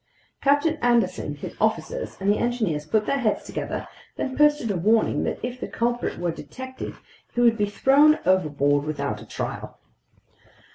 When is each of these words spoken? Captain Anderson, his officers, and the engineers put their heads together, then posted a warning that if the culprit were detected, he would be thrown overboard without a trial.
Captain 0.41 0.77
Anderson, 0.81 1.35
his 1.35 1.53
officers, 1.61 2.17
and 2.19 2.27
the 2.33 2.39
engineers 2.39 2.87
put 2.87 3.05
their 3.05 3.19
heads 3.19 3.43
together, 3.43 3.87
then 4.15 4.35
posted 4.35 4.71
a 4.71 4.75
warning 4.75 5.25
that 5.25 5.37
if 5.43 5.59
the 5.59 5.67
culprit 5.67 6.17
were 6.17 6.31
detected, 6.31 6.95
he 7.35 7.41
would 7.41 7.55
be 7.55 7.69
thrown 7.69 8.17
overboard 8.25 8.83
without 8.83 9.21
a 9.21 9.27
trial. 9.27 9.77